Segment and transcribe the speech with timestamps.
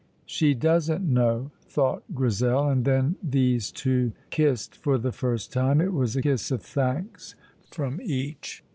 [0.25, 5.79] "She doesn't know!" thought Grizel, and then these two kissed for the first time.
[5.79, 7.35] It was a kiss of thanks
[7.69, 8.63] from each.